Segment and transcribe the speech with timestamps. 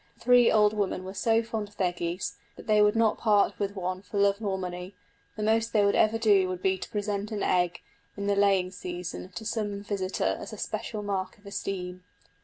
[0.15, 3.59] The three old women were so fond of their geese that they would not part
[3.59, 4.95] with one for love or money;
[5.35, 7.81] the most they would ever do would be to present an egg,
[8.17, 12.03] in the laying season, to some visitor as a special mark of esteem.